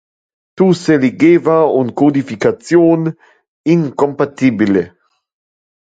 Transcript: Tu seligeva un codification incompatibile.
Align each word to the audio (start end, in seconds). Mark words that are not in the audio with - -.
Tu 0.61 0.69
seligeva 0.79 1.57
un 1.81 1.93
codification 2.01 3.07
incompatibile. 3.77 4.89